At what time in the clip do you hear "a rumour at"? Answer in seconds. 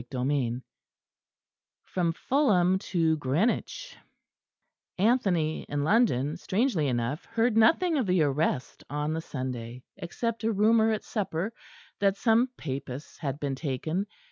10.43-11.03